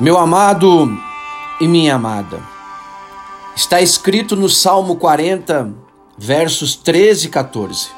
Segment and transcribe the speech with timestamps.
[0.00, 0.98] Meu amado
[1.60, 2.42] e minha amada,
[3.54, 5.72] está escrito no Salmo 40,
[6.18, 7.90] versos 13 e 14.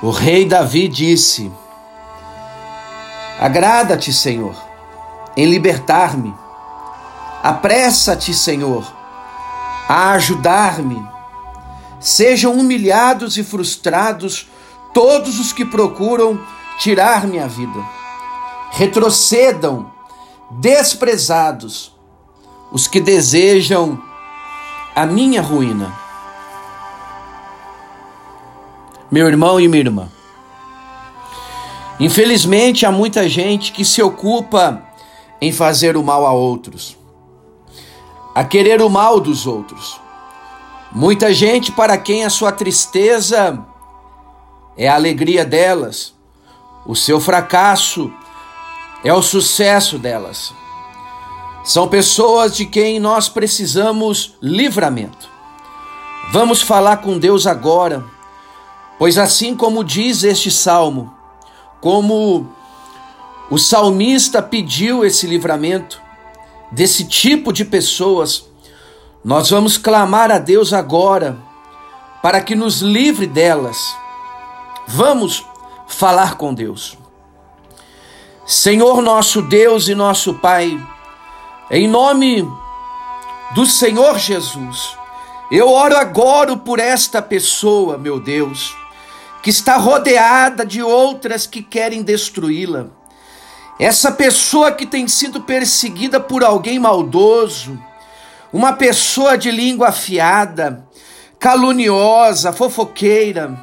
[0.00, 1.52] O rei Davi disse:
[3.38, 4.54] Agrada-te, Senhor,
[5.36, 6.34] em libertar-me.
[7.42, 8.90] Apressa-te, Senhor,
[9.86, 11.06] a ajudar-me.
[12.00, 14.48] Sejam humilhados e frustrados
[14.94, 16.40] todos os que procuram
[16.78, 17.78] tirar minha vida.
[18.70, 19.92] Retrocedam
[20.50, 21.94] desprezados
[22.72, 24.00] os que desejam
[24.94, 25.94] a minha ruína.
[29.10, 30.08] Meu irmão e minha irmã,
[32.00, 34.82] infelizmente há muita gente que se ocupa
[35.40, 36.96] em fazer o mal a outros,
[38.34, 40.00] a querer o mal dos outros.
[40.90, 43.64] Muita gente para quem a sua tristeza
[44.76, 46.14] é a alegria delas,
[46.86, 48.12] o seu fracasso
[49.04, 50.52] é o sucesso delas.
[51.62, 55.28] São pessoas de quem nós precisamos livramento.
[56.32, 58.04] Vamos falar com Deus agora,
[58.98, 61.14] pois assim como diz este salmo,
[61.80, 62.48] como
[63.50, 66.00] o salmista pediu esse livramento
[66.72, 68.46] desse tipo de pessoas,
[69.22, 71.36] nós vamos clamar a Deus agora
[72.22, 73.94] para que nos livre delas.
[74.86, 75.44] Vamos
[75.86, 76.96] falar com Deus.
[78.46, 80.78] Senhor nosso Deus e nosso Pai,
[81.70, 82.46] em nome
[83.54, 84.98] do Senhor Jesus,
[85.50, 88.76] eu oro agora por esta pessoa, meu Deus,
[89.42, 92.88] que está rodeada de outras que querem destruí-la.
[93.80, 97.80] Essa pessoa que tem sido perseguida por alguém maldoso,
[98.52, 100.86] uma pessoa de língua afiada,
[101.38, 103.58] caluniosa, fofoqueira,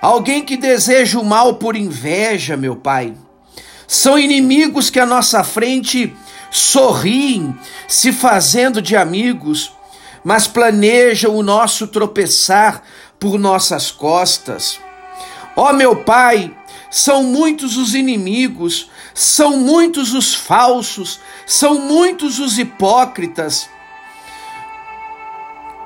[0.00, 3.14] alguém que deseja o mal por inveja, meu Pai.
[3.88, 6.14] São inimigos que à nossa frente
[6.50, 7.58] sorriem,
[7.88, 9.72] se fazendo de amigos,
[10.22, 12.82] mas planejam o nosso tropeçar
[13.18, 14.78] por nossas costas.
[15.56, 16.54] Ó oh, meu Pai,
[16.90, 23.70] são muitos os inimigos, são muitos os falsos, são muitos os hipócritas.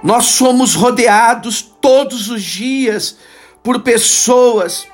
[0.02, 3.16] Nós somos rodeados todos os dias
[3.62, 4.88] por pessoas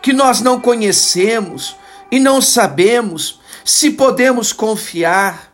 [0.00, 1.76] que nós não conhecemos,
[2.14, 5.52] e não sabemos se podemos confiar.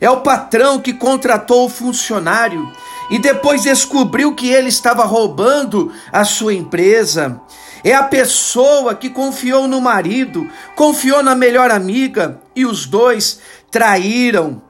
[0.00, 2.72] É o patrão que contratou o funcionário
[3.10, 7.40] e depois descobriu que ele estava roubando a sua empresa.
[7.82, 14.62] É a pessoa que confiou no marido, confiou na melhor amiga e os dois traíram.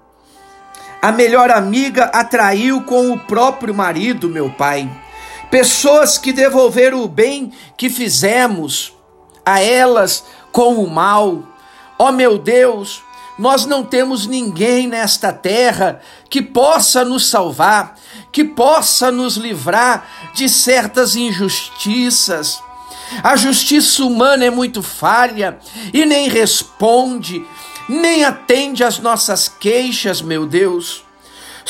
[1.03, 4.91] A melhor amiga atraiu com o próprio marido, meu pai.
[5.51, 8.97] Pessoas que devolveram o bem que fizemos
[9.49, 11.43] a elas com o mal.
[11.99, 13.03] Ó oh, meu Deus,
[13.39, 17.97] nós não temos ninguém nesta terra que possa nos salvar,
[18.33, 22.61] que possa nos livrar de certas injustiças.
[23.23, 25.59] A justiça humana é muito falha
[25.95, 27.45] e nem responde,
[27.89, 31.08] nem atende às nossas queixas, meu Deus.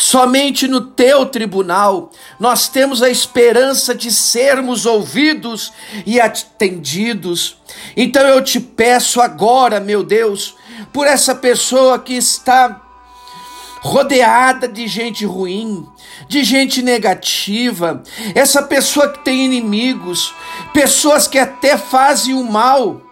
[0.01, 5.73] Somente no teu tribunal nós temos a esperança de sermos ouvidos
[6.07, 7.57] e atendidos.
[7.97, 10.55] Então eu te peço agora, meu Deus,
[10.93, 12.81] por essa pessoa que está
[13.81, 15.85] rodeada de gente ruim,
[16.29, 18.01] de gente negativa,
[18.37, 20.33] essa pessoa que tem inimigos,
[20.73, 23.03] pessoas que até fazem o mal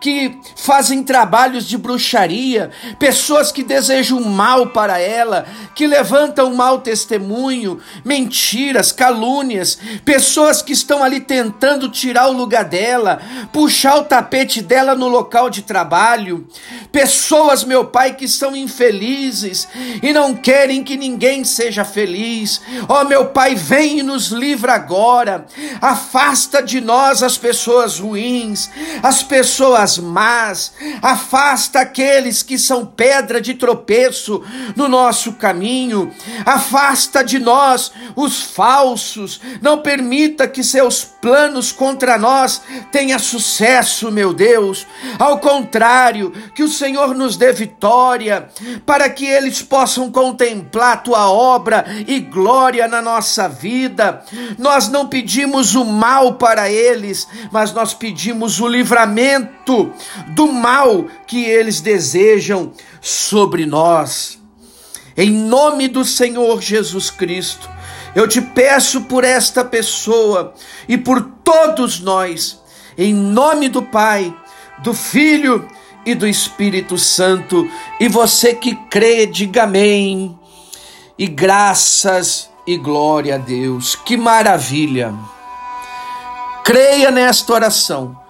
[0.00, 7.80] que fazem trabalhos de bruxaria, pessoas que desejam mal para ela, que levantam mau testemunho,
[8.04, 13.20] mentiras, calúnias, pessoas que estão ali tentando tirar o lugar dela,
[13.52, 16.46] puxar o tapete dela no local de trabalho,
[16.90, 19.68] pessoas, meu Pai, que são infelizes
[20.02, 22.60] e não querem que ninguém seja feliz.
[22.88, 25.46] Ó oh, meu Pai, vem e nos livra agora,
[25.80, 28.70] afasta de nós as pessoas ruins,
[29.02, 34.42] as pessoas pessoas más, afasta aqueles que são pedra de tropeço
[34.76, 36.12] no nosso caminho,
[36.44, 42.60] afasta de nós os falsos, não permita que seus planos contra nós
[42.90, 44.86] tenham sucesso, meu Deus.
[45.18, 48.48] Ao contrário, que o Senhor nos dê vitória,
[48.84, 54.22] para que eles possam contemplar tua obra e glória na nossa vida.
[54.58, 59.61] Nós não pedimos o mal para eles, mas nós pedimos o livramento
[60.28, 64.40] do mal que eles desejam sobre nós.
[65.16, 67.68] Em nome do Senhor Jesus Cristo,
[68.14, 70.54] eu te peço por esta pessoa
[70.88, 72.60] e por todos nós,
[72.96, 74.34] em nome do Pai,
[74.82, 75.68] do Filho
[76.04, 77.68] e do Espírito Santo.
[78.00, 80.38] E você que crê, diga amém.
[81.18, 83.94] E graças e glória a Deus.
[83.94, 85.14] Que maravilha!
[86.64, 88.21] Creia nesta oração.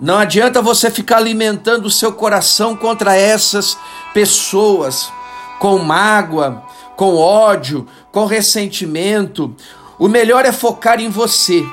[0.00, 3.76] Não adianta você ficar alimentando o seu coração contra essas
[4.14, 5.10] pessoas
[5.58, 6.62] com mágoa,
[6.96, 9.54] com ódio, com ressentimento.
[9.98, 11.66] O melhor é focar em você,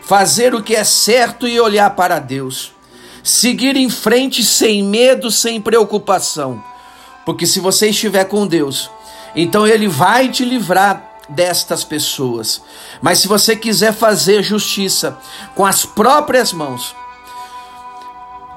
[0.00, 2.72] fazer o que é certo e olhar para Deus.
[3.22, 6.62] Seguir em frente sem medo, sem preocupação.
[7.26, 8.90] Porque se você estiver com Deus,
[9.36, 12.62] então Ele vai te livrar destas pessoas.
[13.02, 15.18] Mas se você quiser fazer justiça
[15.54, 16.96] com as próprias mãos,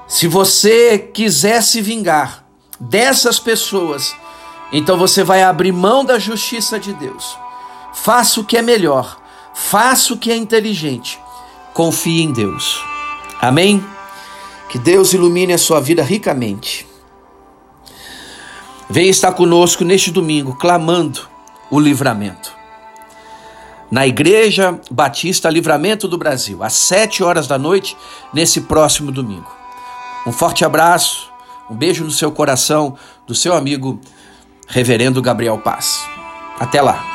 [0.06, 2.44] se você quiser se vingar
[2.78, 4.14] dessas pessoas,
[4.72, 7.36] então você vai abrir mão da justiça de Deus.
[7.92, 9.20] Faça o que é melhor,
[9.54, 11.18] faça o que é inteligente,
[11.72, 12.82] confie em Deus.
[13.40, 13.84] Amém?
[14.68, 16.86] Que Deus ilumine a sua vida ricamente.
[18.90, 21.28] Venha estar conosco neste domingo, clamando
[21.70, 22.52] o livramento.
[23.90, 27.96] Na Igreja Batista Livramento do Brasil, às sete horas da noite,
[28.32, 29.63] nesse próximo domingo.
[30.26, 31.30] Um forte abraço,
[31.70, 34.00] um beijo no seu coração, do seu amigo
[34.66, 36.06] Reverendo Gabriel Paz.
[36.58, 37.13] Até lá.